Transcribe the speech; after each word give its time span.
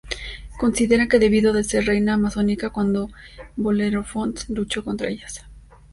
Consideran 0.59 1.09
que 1.09 1.19
debió 1.19 1.53
de 1.53 1.63
ser 1.63 1.85
reina 1.85 2.15
amazónica 2.15 2.71
cuando 2.71 3.11
Belerofonte 3.55 4.45
luchó 4.49 4.83
contra 4.83 5.09
ellas. 5.09 5.45